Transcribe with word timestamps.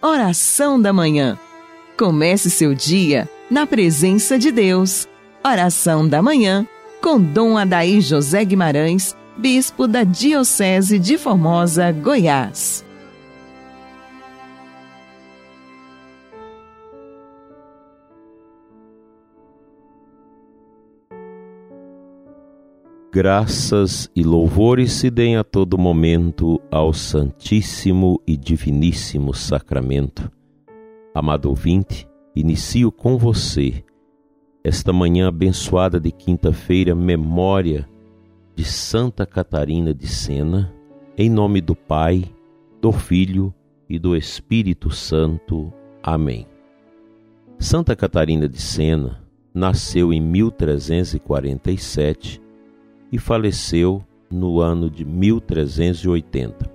Oração 0.00 0.80
da 0.80 0.92
Manhã. 0.92 1.36
Comece 1.98 2.50
seu 2.50 2.72
dia 2.72 3.28
na 3.50 3.66
presença 3.66 4.38
de 4.38 4.52
Deus. 4.52 5.08
Oração 5.44 6.06
da 6.06 6.22
Manhã 6.22 6.64
com 7.02 7.20
Dom 7.20 7.58
Adaí 7.58 8.00
José 8.00 8.44
Guimarães, 8.44 9.16
Bispo 9.36 9.88
da 9.88 10.04
Diocese 10.04 11.00
de 11.00 11.18
Formosa, 11.18 11.90
Goiás. 11.90 12.84
Graças 23.18 24.08
e 24.14 24.22
louvores 24.22 24.92
se 24.92 25.10
deem 25.10 25.36
a 25.36 25.42
todo 25.42 25.76
momento 25.76 26.60
ao 26.70 26.92
Santíssimo 26.92 28.22
e 28.24 28.36
Diviníssimo 28.36 29.34
Sacramento. 29.34 30.30
Amado 31.12 31.46
ouvinte, 31.46 32.08
inicio 32.32 32.92
com 32.92 33.18
você 33.18 33.82
esta 34.62 34.92
manhã 34.92 35.26
abençoada 35.26 35.98
de 35.98 36.12
quinta-feira, 36.12 36.94
memória 36.94 37.88
de 38.54 38.62
Santa 38.62 39.26
Catarina 39.26 39.92
de 39.92 40.06
Sena, 40.06 40.72
em 41.16 41.28
nome 41.28 41.60
do 41.60 41.74
Pai, 41.74 42.22
do 42.80 42.92
Filho 42.92 43.52
e 43.88 43.98
do 43.98 44.14
Espírito 44.14 44.92
Santo. 44.92 45.72
Amém. 46.00 46.46
Santa 47.58 47.96
Catarina 47.96 48.48
de 48.48 48.60
Sena 48.60 49.20
nasceu 49.52 50.12
em 50.12 50.20
1347 50.20 52.46
e 53.10 53.18
faleceu 53.18 54.04
no 54.30 54.60
ano 54.60 54.90
de 54.90 55.04
1380. 55.04 56.70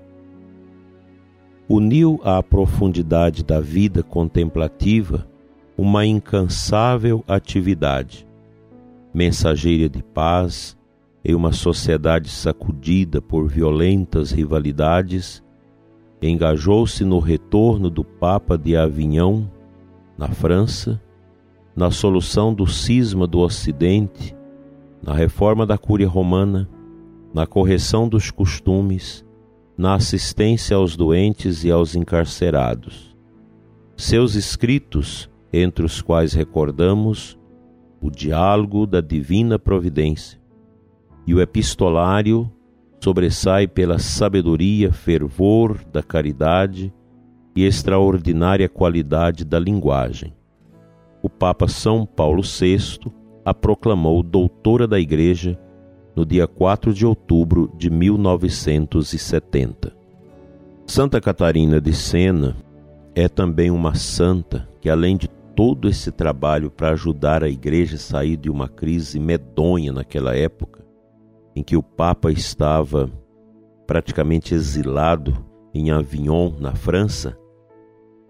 Uniu 1.69 2.19
à 2.23 2.41
profundidade 2.41 3.43
da 3.43 3.59
vida 3.59 4.03
contemplativa 4.03 5.27
uma 5.77 6.05
incansável 6.05 7.23
atividade, 7.27 8.27
mensageira 9.13 9.89
de 9.89 10.03
paz 10.03 10.77
em 11.23 11.33
uma 11.33 11.51
sociedade 11.51 12.29
sacudida 12.29 13.21
por 13.21 13.47
violentas 13.47 14.31
rivalidades, 14.31 15.41
engajou-se 16.21 17.03
no 17.05 17.19
retorno 17.19 17.89
do 17.89 18.03
Papa 18.03 18.57
de 18.57 18.75
Avignon, 18.75 19.45
na 20.17 20.27
França, 20.27 21.01
na 21.75 21.89
solução 21.89 22.53
do 22.53 22.67
cisma 22.67 23.25
do 23.25 23.39
Ocidente 23.39 24.35
na 25.03 25.13
reforma 25.13 25.65
da 25.65 25.77
Cúria 25.77 26.07
Romana, 26.07 26.69
na 27.33 27.45
correção 27.45 28.07
dos 28.07 28.31
costumes, 28.31 29.25
na 29.77 29.95
assistência 29.95 30.77
aos 30.77 30.95
doentes 30.95 31.65
e 31.65 31.71
aos 31.71 31.93
encarcerados. 31.93 33.13
Seus 33.97 34.35
escritos, 34.35 35.29
entre 35.51 35.85
os 35.85 36.01
quais 36.01 36.33
recordamos 36.33 37.37
o 38.01 38.09
diálogo 38.09 38.87
da 38.87 39.01
divina 39.01 39.59
providência 39.59 40.39
e 41.27 41.33
o 41.33 41.41
epistolário, 41.41 42.49
sobressai 43.01 43.67
pela 43.67 43.99
sabedoria, 43.99 44.93
fervor 44.93 45.83
da 45.91 46.01
caridade 46.01 46.93
e 47.53 47.65
extraordinária 47.65 48.69
qualidade 48.69 49.43
da 49.43 49.59
linguagem. 49.59 50.33
O 51.21 51.29
Papa 51.29 51.67
São 51.67 52.05
Paulo 52.05 52.41
VI 52.41 53.11
a 53.45 53.53
proclamou 53.53 54.23
doutora 54.23 54.87
da 54.87 54.99
Igreja 54.99 55.59
no 56.15 56.25
dia 56.25 56.47
4 56.47 56.93
de 56.93 57.05
outubro 57.05 57.71
de 57.77 57.89
1970. 57.89 59.93
Santa 60.85 61.19
Catarina 61.19 61.81
de 61.81 61.93
Sena 61.93 62.55
é 63.15 63.27
também 63.27 63.71
uma 63.71 63.95
santa 63.95 64.67
que, 64.79 64.89
além 64.89 65.17
de 65.17 65.27
todo 65.55 65.89
esse 65.89 66.11
trabalho 66.11 66.71
para 66.71 66.91
ajudar 66.91 67.43
a 67.43 67.49
Igreja 67.49 67.95
a 67.95 67.99
sair 67.99 68.37
de 68.37 68.49
uma 68.49 68.67
crise 68.67 69.19
medonha 69.19 69.91
naquela 69.91 70.35
época, 70.35 70.83
em 71.55 71.63
que 71.63 71.75
o 71.75 71.83
Papa 71.83 72.31
estava 72.31 73.09
praticamente 73.85 74.53
exilado 74.53 75.45
em 75.73 75.91
Avignon, 75.91 76.53
na 76.59 76.73
França, 76.73 77.37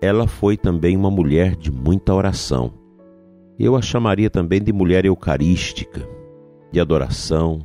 ela 0.01 0.27
foi 0.27 0.57
também 0.57 0.97
uma 0.97 1.11
mulher 1.11 1.55
de 1.55 1.71
muita 1.71 2.13
oração 2.13 2.82
eu 3.59 3.75
a 3.75 3.81
chamaria 3.81 4.29
também 4.29 4.61
de 4.61 4.73
mulher 4.73 5.05
eucarística, 5.05 6.07
de 6.71 6.79
adoração, 6.79 7.59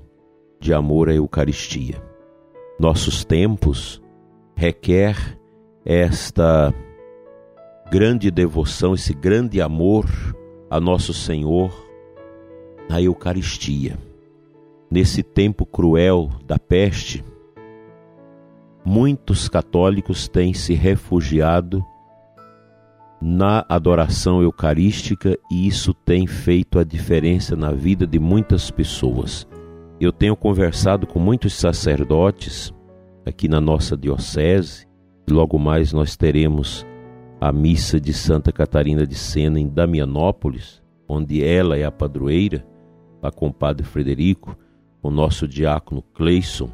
de 0.60 0.72
amor 0.74 1.08
à 1.08 1.14
Eucaristia. 1.14 2.02
Nossos 2.78 3.24
tempos 3.24 4.02
requer 4.54 5.38
esta 5.84 6.74
grande 7.90 8.30
devoção, 8.30 8.94
esse 8.94 9.14
grande 9.14 9.60
amor 9.60 10.06
a 10.70 10.78
nosso 10.78 11.14
Senhor 11.14 11.72
na 12.88 13.00
Eucaristia. 13.00 13.98
Nesse 14.90 15.22
tempo 15.22 15.64
cruel 15.64 16.30
da 16.46 16.58
peste, 16.58 17.24
muitos 18.84 19.48
católicos 19.48 20.28
têm 20.28 20.52
se 20.54 20.74
refugiado 20.74 21.84
na 23.20 23.64
adoração 23.68 24.42
eucarística 24.42 25.36
e 25.50 25.66
isso 25.66 25.92
tem 25.92 26.26
feito 26.26 26.78
a 26.78 26.84
diferença 26.84 27.56
na 27.56 27.72
vida 27.72 28.06
de 28.06 28.18
muitas 28.18 28.70
pessoas. 28.70 29.46
Eu 30.00 30.12
tenho 30.12 30.36
conversado 30.36 31.06
com 31.06 31.18
muitos 31.18 31.54
sacerdotes 31.54 32.72
aqui 33.26 33.48
na 33.48 33.60
nossa 33.60 33.96
diocese 33.96 34.86
e 35.26 35.32
logo 35.32 35.58
mais 35.58 35.92
nós 35.92 36.16
teremos 36.16 36.86
a 37.40 37.52
missa 37.52 38.00
de 38.00 38.12
Santa 38.12 38.52
Catarina 38.52 39.06
de 39.06 39.16
Sena 39.16 39.58
em 39.58 39.68
Damianópolis, 39.68 40.80
onde 41.08 41.42
ela 41.42 41.76
é 41.76 41.84
a 41.84 41.90
padroeira, 41.90 42.64
lá 43.20 43.30
com 43.30 43.48
o 43.48 43.52
Padre 43.52 43.84
Frederico, 43.84 44.56
o 45.02 45.10
nosso 45.10 45.46
diácono 45.46 46.02
Cleison, 46.14 46.70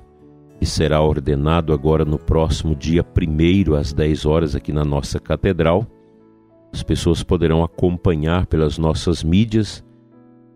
que 0.59 0.67
será 0.67 1.01
ordenado 1.01 1.73
agora 1.73 2.05
no 2.05 2.19
próximo 2.19 2.75
dia 2.75 3.05
1 3.05 3.75
às 3.75 3.93
10 3.93 4.27
horas 4.27 4.55
aqui 4.55 4.73
na 4.73 4.85
nossa 4.85 5.19
catedral 5.19 5.87
as 6.75 6.83
pessoas 6.83 7.23
poderão 7.23 7.63
acompanhar 7.63 8.47
pelas 8.47 8.79
nossas 8.79 9.23
mídias, 9.23 9.85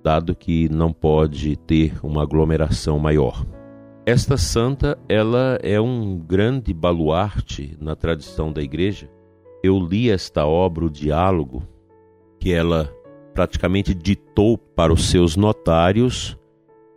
dado 0.02 0.34
que 0.34 0.68
não 0.68 0.92
pode 0.92 1.54
ter 1.58 1.94
uma 2.02 2.24
aglomeração 2.24 2.98
maior. 2.98 3.46
Esta 4.04 4.36
santa, 4.36 4.98
ela 5.08 5.60
é 5.62 5.80
um 5.80 6.18
grande 6.18 6.74
baluarte 6.74 7.76
na 7.80 7.94
tradição 7.94 8.52
da 8.52 8.60
igreja. 8.60 9.08
Eu 9.62 9.78
li 9.78 10.10
esta 10.10 10.44
obra, 10.44 10.86
o 10.86 10.90
Diálogo, 10.90 11.62
que 12.40 12.52
ela 12.52 12.92
praticamente 13.32 13.94
ditou 13.94 14.58
para 14.58 14.92
os 14.92 15.10
seus 15.10 15.36
notários 15.36 16.36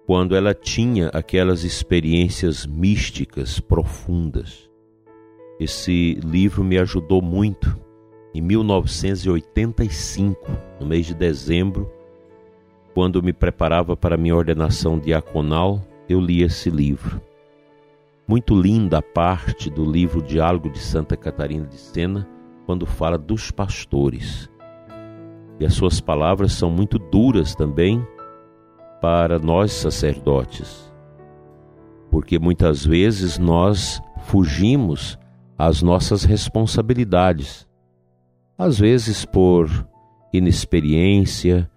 quando 0.07 0.35
ela 0.35 0.55
tinha 0.55 1.09
aquelas 1.09 1.63
experiências 1.63 2.65
místicas 2.65 3.59
profundas. 3.59 4.67
Esse 5.59 6.15
livro 6.25 6.63
me 6.63 6.79
ajudou 6.79 7.21
muito 7.21 7.79
em 8.33 8.39
1985, 8.41 10.39
no 10.79 10.85
mês 10.85 11.05
de 11.05 11.13
dezembro, 11.13 11.91
quando 12.93 13.21
me 13.21 13.33
preparava 13.33 13.97
para 13.97 14.15
minha 14.17 14.35
ordenação 14.35 14.97
diaconal, 14.97 15.81
eu 16.07 16.19
li 16.19 16.41
esse 16.41 16.69
livro. 16.69 17.21
Muito 18.25 18.55
linda 18.55 18.99
a 18.99 19.01
parte 19.01 19.69
do 19.69 19.83
livro 19.83 20.21
Diálogo 20.21 20.69
de 20.69 20.79
Santa 20.79 21.17
Catarina 21.17 21.65
de 21.67 21.75
Sena, 21.77 22.25
quando 22.65 22.85
fala 22.85 23.17
dos 23.17 23.51
pastores. 23.51 24.49
E 25.59 25.65
as 25.65 25.73
suas 25.73 25.99
palavras 25.99 26.53
são 26.53 26.69
muito 26.69 26.97
duras 26.97 27.53
também 27.53 28.05
para 29.01 29.37
nós 29.39 29.73
sacerdotes, 29.73 30.89
porque 32.09 32.39
muitas 32.39 32.85
vezes 32.85 33.37
nós 33.37 34.01
fugimos 34.21 35.19
às 35.57 35.81
nossas 35.81 36.23
responsabilidades 36.23 37.67
às 38.61 38.77
vezes 38.77 39.25
por 39.25 39.87
inexperiência, 40.31 41.69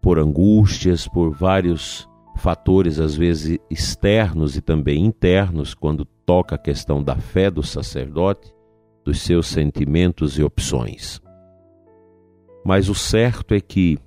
por 0.00 0.18
angústias, 0.18 1.08
por 1.08 1.30
vários 1.30 2.08
fatores, 2.36 3.00
às 3.00 3.16
vezes 3.16 3.58
externos 3.68 4.56
e 4.56 4.60
também 4.60 5.04
internos, 5.04 5.74
quando 5.74 6.04
toca 6.04 6.54
a 6.54 6.58
questão 6.58 7.02
da 7.02 7.16
fé 7.16 7.50
do 7.50 7.62
sacerdote, 7.62 8.54
dos 9.04 9.20
seus 9.20 9.48
sentimentos 9.48 10.38
e 10.38 10.42
opções. 10.42 11.20
Mas 12.64 12.88
o 12.88 12.94
certo 12.94 13.52
é 13.52 13.60
que, 13.60 13.98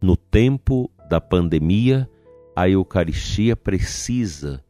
no 0.00 0.16
tempo 0.16 0.90
da 1.08 1.20
pandemia, 1.20 2.08
a 2.54 2.68
Eucaristia 2.68 3.56
precisa 3.56 4.64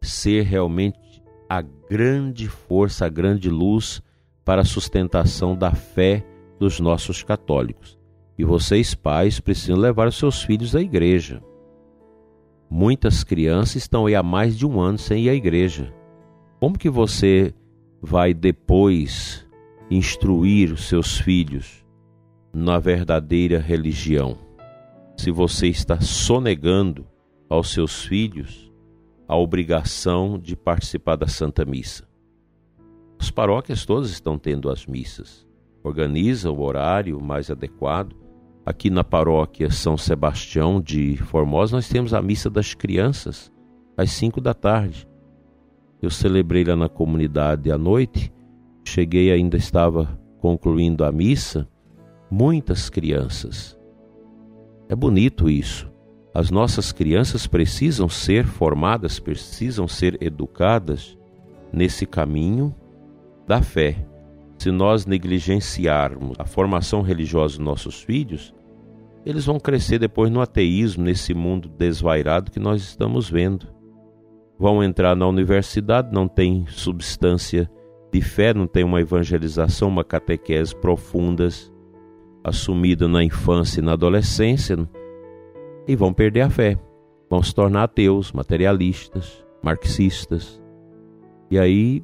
ser 0.00 0.44
realmente 0.44 1.22
a 1.48 1.60
grande 1.60 2.48
força, 2.48 3.04
a 3.06 3.08
grande 3.08 3.50
luz 3.50 4.02
para 4.44 4.62
a 4.62 4.64
sustentação 4.64 5.56
da 5.56 5.72
fé 5.72 6.24
dos 6.58 6.80
nossos 6.80 7.22
católicos. 7.22 7.98
E 8.38 8.44
vocês, 8.44 8.94
pais, 8.94 9.40
precisam 9.40 9.76
levar 9.76 10.08
os 10.08 10.16
seus 10.16 10.42
filhos 10.42 10.74
à 10.74 10.80
igreja. 10.80 11.42
Muitas 12.68 13.22
crianças 13.22 13.76
estão 13.76 14.06
aí 14.06 14.14
há 14.14 14.22
mais 14.22 14.56
de 14.56 14.66
um 14.66 14.80
ano 14.80 14.98
sem 14.98 15.24
ir 15.24 15.30
à 15.30 15.34
igreja. 15.34 15.92
Como 16.58 16.78
que 16.78 16.88
você 16.88 17.54
vai 18.00 18.34
depois 18.34 19.46
instruir 19.90 20.72
os 20.72 20.88
seus 20.88 21.18
filhos 21.18 21.84
na 22.52 22.78
verdadeira 22.78 23.58
religião. 23.58 24.38
Se 25.16 25.30
você 25.30 25.68
está 25.68 26.00
sonegando 26.00 27.06
aos 27.48 27.72
seus 27.72 28.04
filhos 28.04 28.72
a 29.28 29.36
obrigação 29.36 30.38
de 30.38 30.56
participar 30.56 31.16
da 31.16 31.26
Santa 31.26 31.64
Missa. 31.64 32.06
As 33.22 33.30
paróquias 33.30 33.86
todas 33.86 34.10
estão 34.10 34.36
tendo 34.36 34.68
as 34.68 34.84
missas. 34.84 35.46
Organiza 35.84 36.50
o 36.50 36.60
horário 36.60 37.22
mais 37.22 37.52
adequado. 37.52 38.16
Aqui 38.66 38.90
na 38.90 39.04
paróquia 39.04 39.70
São 39.70 39.96
Sebastião 39.96 40.80
de 40.80 41.16
Formosa, 41.18 41.76
nós 41.76 41.88
temos 41.88 42.12
a 42.12 42.20
missa 42.20 42.50
das 42.50 42.74
crianças 42.74 43.52
às 43.96 44.10
cinco 44.10 44.40
da 44.40 44.52
tarde. 44.52 45.06
Eu 46.02 46.10
celebrei 46.10 46.64
lá 46.64 46.74
na 46.74 46.88
comunidade 46.88 47.70
à 47.70 47.78
noite, 47.78 48.32
cheguei 48.84 49.30
ainda 49.30 49.56
estava 49.56 50.18
concluindo 50.40 51.04
a 51.04 51.12
missa, 51.12 51.68
muitas 52.28 52.90
crianças. 52.90 53.78
É 54.88 54.96
bonito 54.96 55.48
isso. 55.48 55.88
As 56.34 56.50
nossas 56.50 56.90
crianças 56.90 57.46
precisam 57.46 58.08
ser 58.08 58.44
formadas, 58.44 59.20
precisam 59.20 59.86
ser 59.86 60.20
educadas 60.20 61.16
nesse 61.72 62.04
caminho 62.04 62.74
da 63.52 63.60
fé. 63.60 63.96
Se 64.56 64.70
nós 64.70 65.04
negligenciarmos 65.04 66.40
a 66.40 66.46
formação 66.46 67.02
religiosa 67.02 67.58
dos 67.58 67.66
nossos 67.66 68.02
filhos, 68.02 68.54
eles 69.26 69.44
vão 69.44 69.60
crescer 69.60 69.98
depois 69.98 70.30
no 70.30 70.40
ateísmo, 70.40 71.04
nesse 71.04 71.34
mundo 71.34 71.68
desvairado 71.68 72.50
que 72.50 72.58
nós 72.58 72.80
estamos 72.80 73.28
vendo 73.28 73.66
vão 74.58 74.82
entrar 74.82 75.14
na 75.14 75.26
universidade, 75.26 76.14
não 76.14 76.26
tem 76.26 76.64
substância 76.68 77.70
de 78.10 78.22
fé, 78.22 78.54
não 78.54 78.66
tem 78.66 78.84
uma 78.84 79.02
evangelização, 79.02 79.88
uma 79.88 80.04
catequese 80.04 80.74
profundas 80.74 81.70
assumida 82.42 83.06
na 83.06 83.22
infância 83.22 83.80
e 83.80 83.84
na 83.84 83.92
adolescência 83.92 84.78
e 85.86 85.94
vão 85.94 86.12
perder 86.14 86.42
a 86.42 86.50
fé, 86.50 86.78
vão 87.28 87.42
se 87.42 87.54
tornar 87.54 87.82
ateus, 87.82 88.32
materialistas, 88.32 89.44
marxistas. 89.62 90.62
E 91.50 91.58
aí 91.58 92.02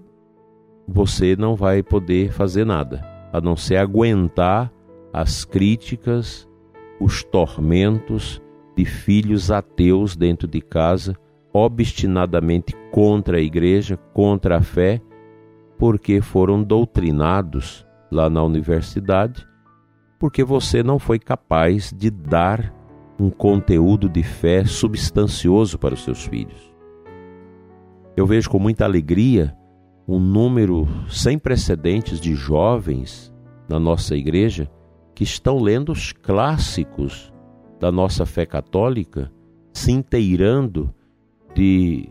você 0.88 1.36
não 1.36 1.54
vai 1.54 1.82
poder 1.82 2.32
fazer 2.32 2.64
nada, 2.64 3.04
a 3.30 3.40
não 3.40 3.54
ser 3.54 3.76
aguentar 3.76 4.72
as 5.12 5.44
críticas, 5.44 6.48
os 6.98 7.22
tormentos 7.22 8.42
de 8.74 8.86
filhos 8.86 9.50
ateus 9.50 10.16
dentro 10.16 10.48
de 10.48 10.62
casa 10.62 11.14
obstinadamente 11.52 12.74
contra 12.90 13.38
a 13.38 13.40
igreja, 13.40 13.96
contra 14.14 14.58
a 14.58 14.62
fé, 14.62 15.00
porque 15.78 16.20
foram 16.20 16.62
doutrinados 16.62 17.86
lá 18.10 18.30
na 18.30 18.42
universidade, 18.42 19.46
porque 20.18 20.42
você 20.42 20.82
não 20.82 20.98
foi 20.98 21.18
capaz 21.18 21.92
de 21.92 22.10
dar 22.10 22.74
um 23.18 23.30
conteúdo 23.30 24.08
de 24.08 24.22
fé 24.22 24.64
substancioso 24.64 25.78
para 25.78 25.94
os 25.94 26.04
seus 26.04 26.24
filhos. 26.24 26.72
Eu 28.16 28.26
vejo 28.26 28.50
com 28.50 28.58
muita 28.58 28.84
alegria 28.84 29.54
um 30.08 30.18
número 30.18 30.88
sem 31.10 31.38
precedentes 31.38 32.18
de 32.18 32.34
jovens 32.34 33.30
na 33.68 33.78
nossa 33.78 34.16
igreja 34.16 34.70
que 35.14 35.22
estão 35.22 35.60
lendo 35.60 35.92
os 35.92 36.12
clássicos 36.12 37.30
da 37.78 37.92
nossa 37.92 38.24
fé 38.24 38.46
católica, 38.46 39.30
se 39.70 39.92
inteirando 39.92 40.94
de, 41.54 42.08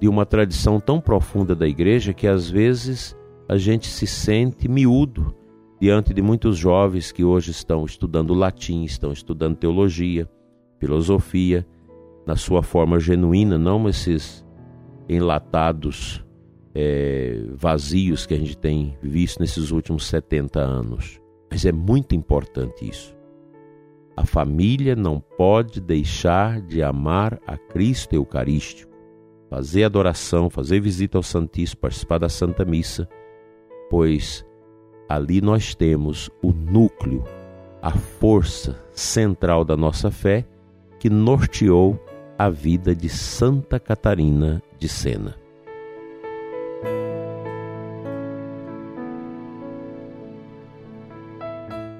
de 0.00 0.08
uma 0.08 0.26
tradição 0.26 0.80
tão 0.80 1.00
profunda 1.00 1.54
da 1.54 1.68
igreja 1.68 2.12
que 2.12 2.26
às 2.26 2.50
vezes 2.50 3.16
a 3.48 3.56
gente 3.56 3.86
se 3.86 4.08
sente 4.08 4.68
miúdo 4.68 5.32
diante 5.80 6.12
de 6.12 6.20
muitos 6.20 6.58
jovens 6.58 7.12
que 7.12 7.22
hoje 7.22 7.52
estão 7.52 7.84
estudando 7.84 8.34
latim, 8.34 8.82
estão 8.82 9.12
estudando 9.12 9.56
teologia, 9.56 10.28
filosofia, 10.80 11.64
na 12.26 12.34
sua 12.34 12.60
forma 12.60 12.98
genuína, 12.98 13.56
não 13.56 13.88
esses 13.88 14.44
enlatados 15.08 16.25
é, 16.78 17.40
vazios 17.54 18.26
que 18.26 18.34
a 18.34 18.38
gente 18.38 18.54
tem 18.54 18.98
visto 19.02 19.40
nesses 19.40 19.70
últimos 19.70 20.04
70 20.08 20.60
anos. 20.60 21.18
Mas 21.50 21.64
é 21.64 21.72
muito 21.72 22.14
importante 22.14 22.86
isso. 22.86 23.16
A 24.14 24.26
família 24.26 24.94
não 24.94 25.18
pode 25.18 25.80
deixar 25.80 26.60
de 26.60 26.82
amar 26.82 27.40
a 27.46 27.56
Cristo 27.56 28.14
Eucarístico, 28.14 28.92
fazer 29.48 29.84
adoração, 29.84 30.50
fazer 30.50 30.78
visita 30.80 31.16
ao 31.16 31.22
Santíssimo, 31.22 31.80
participar 31.80 32.18
da 32.18 32.28
Santa 32.28 32.62
Missa, 32.62 33.08
pois 33.88 34.44
ali 35.08 35.40
nós 35.40 35.74
temos 35.74 36.28
o 36.42 36.52
núcleo, 36.52 37.24
a 37.80 37.92
força 37.92 38.84
central 38.92 39.64
da 39.64 39.78
nossa 39.78 40.10
fé 40.10 40.46
que 40.98 41.08
norteou 41.08 41.98
a 42.38 42.50
vida 42.50 42.94
de 42.94 43.08
Santa 43.08 43.80
Catarina 43.80 44.62
de 44.78 44.90
Sena. 44.90 45.45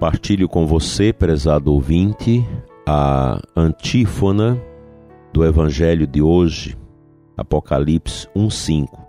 Partilho 0.06 0.48
com 0.48 0.68
você, 0.68 1.12
prezado 1.12 1.72
ouvinte, 1.72 2.46
a 2.86 3.42
antífona 3.56 4.56
do 5.32 5.44
Evangelho 5.44 6.06
de 6.06 6.22
hoje, 6.22 6.78
Apocalipse 7.36 8.28
1:5. 8.32 9.04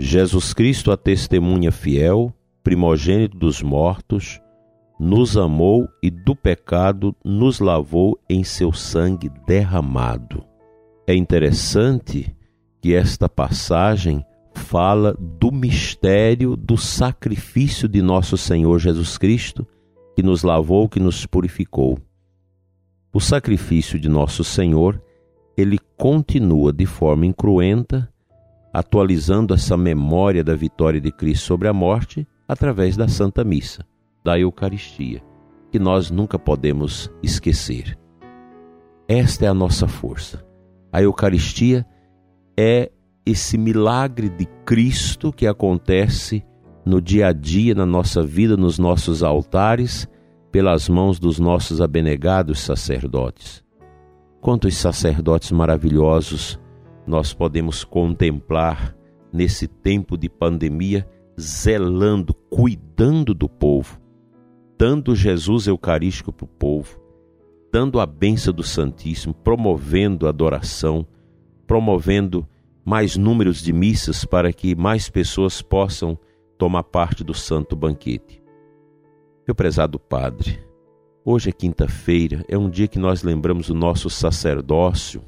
Jesus 0.00 0.52
Cristo, 0.52 0.90
a 0.90 0.96
testemunha 0.96 1.70
fiel, 1.70 2.34
primogênito 2.64 3.38
dos 3.38 3.62
mortos, 3.62 4.40
nos 4.98 5.36
amou 5.36 5.88
e 6.02 6.10
do 6.10 6.34
pecado 6.34 7.14
nos 7.24 7.60
lavou 7.60 8.18
em 8.28 8.42
seu 8.42 8.72
sangue 8.72 9.30
derramado. 9.46 10.42
É 11.06 11.14
interessante 11.14 12.34
que 12.82 12.96
esta 12.96 13.28
passagem 13.28 14.26
fala 14.52 15.16
do 15.20 15.52
mistério 15.52 16.56
do 16.56 16.76
sacrifício 16.76 17.86
de 17.88 18.02
nosso 18.02 18.36
Senhor 18.36 18.80
Jesus 18.80 19.16
Cristo 19.16 19.64
que 20.16 20.22
nos 20.22 20.42
lavou, 20.42 20.88
que 20.88 20.98
nos 20.98 21.26
purificou. 21.26 21.98
O 23.12 23.20
sacrifício 23.20 24.00
de 24.00 24.08
nosso 24.08 24.42
Senhor, 24.42 24.98
ele 25.54 25.78
continua 25.94 26.72
de 26.72 26.86
forma 26.86 27.26
incruenta, 27.26 28.10
atualizando 28.72 29.52
essa 29.52 29.76
memória 29.76 30.42
da 30.42 30.56
vitória 30.56 30.98
de 30.98 31.12
Cristo 31.12 31.44
sobre 31.44 31.68
a 31.68 31.72
morte 31.74 32.26
através 32.48 32.96
da 32.96 33.06
Santa 33.08 33.44
Missa, 33.44 33.84
da 34.24 34.38
Eucaristia, 34.38 35.22
que 35.70 35.78
nós 35.78 36.10
nunca 36.10 36.38
podemos 36.38 37.10
esquecer. 37.22 37.98
Esta 39.06 39.44
é 39.44 39.48
a 39.48 39.54
nossa 39.54 39.86
força. 39.86 40.42
A 40.90 41.02
Eucaristia 41.02 41.86
é 42.58 42.90
esse 43.26 43.58
milagre 43.58 44.30
de 44.30 44.46
Cristo 44.64 45.30
que 45.30 45.46
acontece 45.46 46.42
no 46.86 47.02
dia 47.02 47.26
a 47.26 47.32
dia, 47.32 47.74
na 47.74 47.84
nossa 47.84 48.22
vida, 48.22 48.56
nos 48.56 48.78
nossos 48.78 49.24
altares, 49.24 50.08
pelas 50.52 50.88
mãos 50.88 51.18
dos 51.18 51.40
nossos 51.40 51.80
abnegados 51.80 52.60
sacerdotes. 52.60 53.62
Quantos 54.40 54.76
sacerdotes 54.76 55.50
maravilhosos 55.50 56.60
nós 57.04 57.34
podemos 57.34 57.82
contemplar 57.82 58.96
nesse 59.32 59.66
tempo 59.66 60.16
de 60.16 60.28
pandemia, 60.28 61.06
zelando, 61.38 62.32
cuidando 62.32 63.34
do 63.34 63.48
povo, 63.48 64.00
dando 64.78 65.14
Jesus 65.14 65.66
Eucarístico 65.66 66.32
para 66.32 66.44
o 66.44 66.48
povo, 66.48 67.00
dando 67.72 67.98
a 67.98 68.06
benção 68.06 68.54
do 68.54 68.62
Santíssimo, 68.62 69.34
promovendo 69.34 70.26
a 70.26 70.28
adoração, 70.28 71.04
promovendo 71.66 72.46
mais 72.84 73.16
números 73.16 73.60
de 73.60 73.72
missas 73.72 74.24
para 74.24 74.52
que 74.52 74.76
mais 74.76 75.10
pessoas 75.10 75.60
possam 75.60 76.16
tomar 76.58 76.82
parte 76.82 77.22
do 77.22 77.34
santo 77.34 77.76
banquete. 77.76 78.42
Meu 79.46 79.54
prezado 79.54 79.98
Padre, 79.98 80.58
hoje 81.24 81.50
é 81.50 81.52
quinta-feira, 81.52 82.44
é 82.48 82.56
um 82.56 82.68
dia 82.68 82.88
que 82.88 82.98
nós 82.98 83.22
lembramos 83.22 83.68
o 83.68 83.74
nosso 83.74 84.08
sacerdócio, 84.10 85.22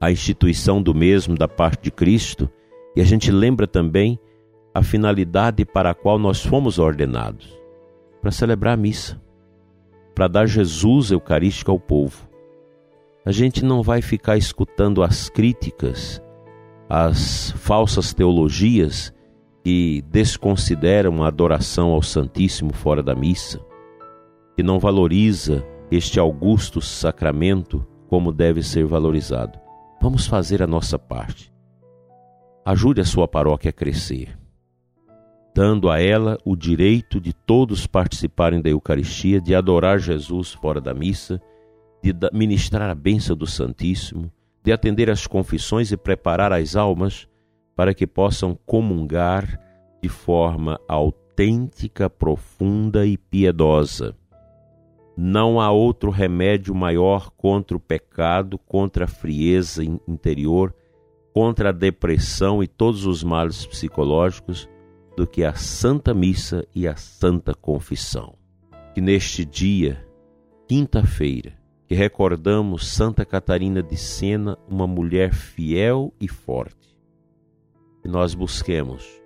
a 0.00 0.10
instituição 0.10 0.82
do 0.82 0.94
mesmo 0.94 1.36
da 1.36 1.46
parte 1.46 1.84
de 1.84 1.90
Cristo, 1.90 2.50
e 2.96 3.00
a 3.00 3.04
gente 3.04 3.30
lembra 3.30 3.66
também 3.66 4.18
a 4.74 4.82
finalidade 4.82 5.64
para 5.64 5.90
a 5.90 5.94
qual 5.94 6.18
nós 6.18 6.44
fomos 6.44 6.78
ordenados 6.78 7.56
para 8.20 8.30
celebrar 8.30 8.74
a 8.74 8.76
missa, 8.76 9.20
para 10.14 10.26
dar 10.26 10.46
Jesus 10.46 11.10
Eucarístico 11.10 11.70
ao 11.70 11.78
povo. 11.78 12.28
A 13.24 13.30
gente 13.30 13.64
não 13.64 13.82
vai 13.82 14.00
ficar 14.00 14.36
escutando 14.36 15.02
as 15.02 15.28
críticas, 15.28 16.22
as 16.88 17.50
falsas 17.52 18.14
teologias 18.14 19.12
que 19.64 20.04
desconsideram 20.10 21.24
a 21.24 21.28
adoração 21.28 21.90
ao 21.90 22.02
Santíssimo 22.02 22.74
fora 22.74 23.02
da 23.02 23.14
missa, 23.14 23.64
que 24.54 24.62
não 24.62 24.78
valoriza 24.78 25.66
este 25.90 26.20
augusto 26.20 26.82
sacramento 26.82 27.84
como 28.06 28.30
deve 28.30 28.62
ser 28.62 28.84
valorizado. 28.84 29.58
Vamos 30.02 30.26
fazer 30.26 30.62
a 30.62 30.66
nossa 30.66 30.98
parte. 30.98 31.50
Ajude 32.62 33.00
a 33.00 33.04
sua 33.06 33.26
paróquia 33.26 33.70
a 33.70 33.72
crescer. 33.72 34.38
dando 35.54 35.88
a 35.88 36.00
ela 36.00 36.36
o 36.44 36.56
direito 36.56 37.20
de 37.20 37.32
todos 37.32 37.86
participarem 37.86 38.60
da 38.60 38.68
Eucaristia, 38.68 39.40
de 39.40 39.54
adorar 39.54 40.00
Jesus 40.00 40.52
fora 40.52 40.80
da 40.80 40.92
missa, 40.92 41.40
de 42.02 42.12
ministrar 42.32 42.90
a 42.90 42.94
bênção 42.94 43.36
do 43.36 43.46
Santíssimo, 43.46 44.30
de 44.64 44.72
atender 44.72 45.08
às 45.08 45.28
confissões 45.28 45.92
e 45.92 45.96
preparar 45.96 46.52
as 46.52 46.74
almas 46.74 47.28
para 47.74 47.94
que 47.94 48.06
possam 48.06 48.58
comungar 48.66 49.60
de 50.02 50.08
forma 50.08 50.78
autêntica, 50.86 52.08
profunda 52.08 53.06
e 53.06 53.16
piedosa. 53.16 54.14
Não 55.16 55.60
há 55.60 55.70
outro 55.70 56.10
remédio 56.10 56.74
maior 56.74 57.30
contra 57.30 57.76
o 57.76 57.80
pecado, 57.80 58.58
contra 58.58 59.04
a 59.04 59.08
frieza 59.08 59.82
interior, 60.08 60.74
contra 61.32 61.70
a 61.70 61.72
depressão 61.72 62.62
e 62.62 62.66
todos 62.66 63.06
os 63.06 63.22
males 63.22 63.64
psicológicos 63.64 64.68
do 65.16 65.26
que 65.26 65.44
a 65.44 65.54
Santa 65.54 66.12
Missa 66.12 66.66
e 66.74 66.86
a 66.86 66.96
Santa 66.96 67.54
Confissão. 67.54 68.34
Que 68.92 69.00
neste 69.00 69.44
dia, 69.44 70.04
quinta-feira, 70.68 71.54
que 71.86 71.94
recordamos 71.94 72.88
Santa 72.88 73.24
Catarina 73.24 73.82
de 73.82 73.96
Sena, 73.96 74.58
uma 74.68 74.86
mulher 74.86 75.32
fiel 75.32 76.12
e 76.20 76.28
forte, 76.28 76.83
que 78.04 78.08
nós 78.10 78.34
busquemos 78.34 79.18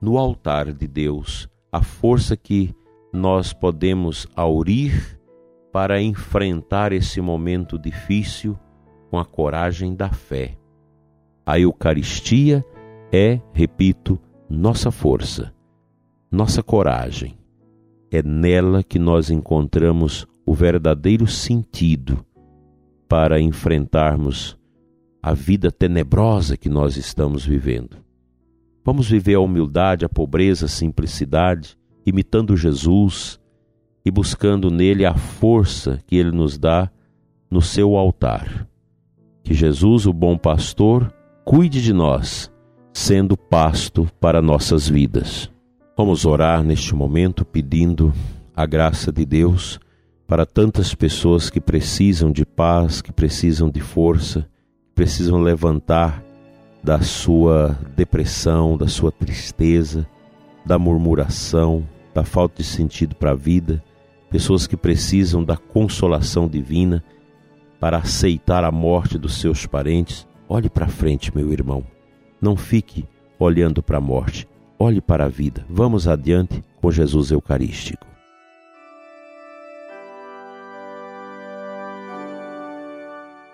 no 0.00 0.16
altar 0.16 0.72
de 0.72 0.88
Deus 0.88 1.46
a 1.70 1.82
força 1.82 2.38
que 2.38 2.74
nós 3.12 3.52
podemos 3.52 4.26
aurir 4.34 5.20
para 5.70 6.00
enfrentar 6.00 6.90
esse 6.90 7.20
momento 7.20 7.78
difícil 7.78 8.58
com 9.10 9.18
a 9.18 9.26
coragem 9.26 9.94
da 9.94 10.08
fé. 10.08 10.56
A 11.44 11.60
Eucaristia 11.60 12.64
é, 13.12 13.40
repito, 13.52 14.18
nossa 14.48 14.90
força, 14.90 15.52
nossa 16.30 16.62
coragem. 16.62 17.36
É 18.10 18.22
nela 18.22 18.82
que 18.82 18.98
nós 18.98 19.28
encontramos 19.28 20.26
o 20.46 20.54
verdadeiro 20.54 21.26
sentido 21.26 22.24
para 23.06 23.38
enfrentarmos 23.38 24.57
a 25.28 25.34
vida 25.34 25.70
tenebrosa 25.70 26.56
que 26.56 26.70
nós 26.70 26.96
estamos 26.96 27.44
vivendo. 27.44 27.98
Vamos 28.82 29.10
viver 29.10 29.34
a 29.34 29.40
humildade, 29.40 30.06
a 30.06 30.08
pobreza, 30.08 30.64
a 30.64 30.68
simplicidade, 30.70 31.76
imitando 32.06 32.56
Jesus 32.56 33.38
e 34.02 34.10
buscando 34.10 34.70
nele 34.70 35.04
a 35.04 35.14
força 35.14 36.00
que 36.06 36.16
ele 36.16 36.30
nos 36.30 36.56
dá 36.56 36.90
no 37.50 37.60
seu 37.60 37.94
altar. 37.94 38.66
Que 39.44 39.52
Jesus, 39.52 40.06
o 40.06 40.14
bom 40.14 40.38
pastor, 40.38 41.12
cuide 41.44 41.82
de 41.82 41.92
nós 41.92 42.50
sendo 42.90 43.36
pasto 43.36 44.08
para 44.18 44.40
nossas 44.40 44.88
vidas. 44.88 45.50
Vamos 45.94 46.24
orar 46.24 46.62
neste 46.62 46.94
momento 46.94 47.44
pedindo 47.44 48.14
a 48.56 48.64
graça 48.64 49.12
de 49.12 49.26
Deus 49.26 49.78
para 50.26 50.46
tantas 50.46 50.94
pessoas 50.94 51.50
que 51.50 51.60
precisam 51.60 52.32
de 52.32 52.46
paz, 52.46 53.02
que 53.02 53.12
precisam 53.12 53.68
de 53.68 53.80
força, 53.80 54.48
precisam 54.98 55.40
levantar 55.40 56.24
da 56.82 57.00
sua 57.00 57.78
depressão, 57.94 58.76
da 58.76 58.88
sua 58.88 59.12
tristeza, 59.12 60.04
da 60.66 60.76
murmuração, 60.76 61.86
da 62.12 62.24
falta 62.24 62.56
de 62.56 62.64
sentido 62.64 63.14
para 63.14 63.30
a 63.30 63.34
vida, 63.36 63.80
pessoas 64.28 64.66
que 64.66 64.76
precisam 64.76 65.44
da 65.44 65.56
consolação 65.56 66.48
divina 66.48 67.04
para 67.78 67.98
aceitar 67.98 68.64
a 68.64 68.72
morte 68.72 69.16
dos 69.16 69.40
seus 69.40 69.66
parentes. 69.66 70.26
Olhe 70.48 70.68
para 70.68 70.88
frente, 70.88 71.30
meu 71.32 71.52
irmão. 71.52 71.84
Não 72.40 72.56
fique 72.56 73.06
olhando 73.38 73.80
para 73.80 73.98
a 73.98 74.00
morte, 74.00 74.48
olhe 74.76 75.00
para 75.00 75.26
a 75.26 75.28
vida. 75.28 75.64
Vamos 75.70 76.08
adiante 76.08 76.60
com 76.82 76.90
Jesus 76.90 77.30
Eucarístico. 77.30 78.07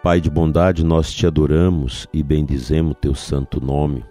Pai 0.04 0.20
de 0.20 0.28
bondade, 0.28 0.84
nós 0.84 1.10
te 1.10 1.26
adoramos 1.26 2.06
e 2.12 2.22
bendizemos 2.22 2.94
teu 3.00 3.14
santo 3.14 3.58
nome. 3.58 4.04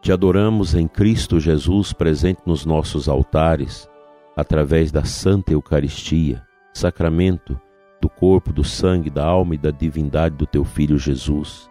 Te 0.00 0.12
adoramos 0.12 0.76
em 0.76 0.86
Cristo 0.86 1.40
Jesus 1.40 1.92
presente 1.92 2.40
nos 2.46 2.64
nossos 2.64 3.08
altares, 3.08 3.90
através 4.36 4.92
da 4.92 5.02
Santa 5.02 5.52
Eucaristia, 5.52 6.40
sacramento 6.72 7.60
do 8.00 8.08
corpo, 8.08 8.52
do 8.52 8.62
sangue, 8.62 9.10
da 9.10 9.24
alma 9.24 9.56
e 9.56 9.58
da 9.58 9.72
divindade 9.72 10.36
do 10.36 10.46
teu 10.46 10.64
Filho 10.64 10.96
Jesus. 10.96 11.68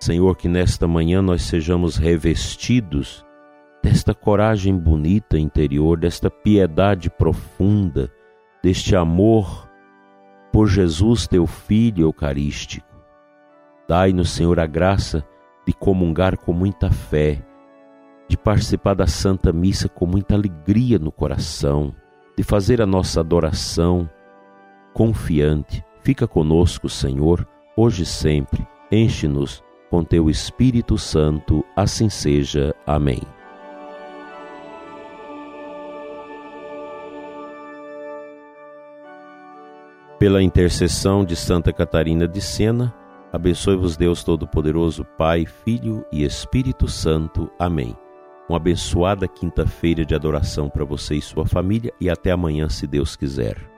Senhor, 0.00 0.34
que 0.34 0.48
nesta 0.48 0.88
manhã 0.88 1.20
nós 1.20 1.42
sejamos 1.42 1.98
revestidos 1.98 3.22
desta 3.84 4.14
coragem 4.14 4.74
bonita 4.74 5.38
interior, 5.38 5.98
desta 5.98 6.30
piedade 6.30 7.10
profunda, 7.10 8.10
deste 8.62 8.96
amor 8.96 9.68
por 10.50 10.66
Jesus, 10.66 11.26
teu 11.26 11.46
Filho 11.46 12.04
Eucarístico. 12.06 12.91
Dai-nos, 13.88 14.30
Senhor, 14.30 14.58
a 14.60 14.66
graça 14.66 15.24
de 15.66 15.72
comungar 15.72 16.36
com 16.36 16.52
muita 16.52 16.90
fé, 16.90 17.44
de 18.28 18.36
participar 18.36 18.94
da 18.94 19.06
Santa 19.06 19.52
Missa 19.52 19.88
com 19.88 20.06
muita 20.06 20.34
alegria 20.34 20.98
no 20.98 21.12
coração, 21.12 21.94
de 22.36 22.42
fazer 22.42 22.80
a 22.80 22.86
nossa 22.86 23.20
adoração 23.20 24.08
confiante. 24.92 25.84
Fica 26.02 26.26
conosco, 26.26 26.88
Senhor, 26.88 27.46
hoje 27.76 28.02
e 28.02 28.06
sempre. 28.06 28.66
Enche-nos 28.90 29.62
com 29.90 30.02
teu 30.02 30.30
Espírito 30.30 30.96
Santo, 30.96 31.64
assim 31.76 32.08
seja. 32.08 32.74
Amém. 32.86 33.20
Pela 40.18 40.42
intercessão 40.42 41.24
de 41.24 41.34
Santa 41.34 41.72
Catarina 41.72 42.28
de 42.28 42.40
Sena, 42.40 42.94
abençoe-vos 43.32 43.96
Deus 43.96 44.22
Todo-Poderoso, 44.22 45.04
Pai, 45.16 45.46
Filho 45.46 46.04
e 46.12 46.24
Espírito 46.24 46.86
Santo. 46.86 47.50
Amém. 47.58 47.96
Uma 48.48 48.58
abençoada 48.58 49.26
quinta-feira 49.26 50.04
de 50.04 50.14
adoração 50.14 50.68
para 50.68 50.84
você 50.84 51.14
e 51.14 51.22
sua 51.22 51.46
família 51.46 51.92
e 52.00 52.10
até 52.10 52.30
amanhã, 52.30 52.68
se 52.68 52.86
Deus 52.86 53.16
quiser. 53.16 53.71